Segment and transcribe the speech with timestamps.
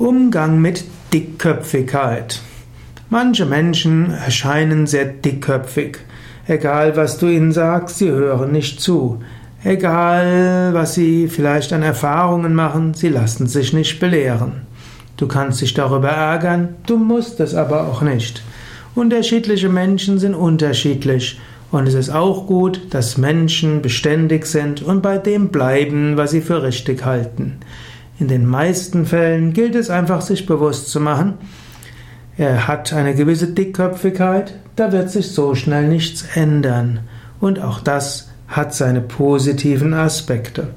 [0.00, 2.40] Umgang mit Dickköpfigkeit.
[3.10, 5.98] Manche Menschen erscheinen sehr dickköpfig.
[6.46, 9.20] Egal was du ihnen sagst, sie hören nicht zu.
[9.62, 14.62] Egal was sie vielleicht an Erfahrungen machen, sie lassen sich nicht belehren.
[15.18, 18.42] Du kannst dich darüber ärgern, du musst es aber auch nicht.
[18.94, 21.38] Unterschiedliche Menschen sind unterschiedlich
[21.70, 26.40] und es ist auch gut, dass Menschen beständig sind und bei dem bleiben, was sie
[26.40, 27.58] für richtig halten.
[28.20, 31.38] In den meisten Fällen gilt es einfach, sich bewusst zu machen,
[32.36, 37.00] er hat eine gewisse Dickköpfigkeit, da wird sich so schnell nichts ändern.
[37.40, 40.68] Und auch das hat seine positiven Aspekte.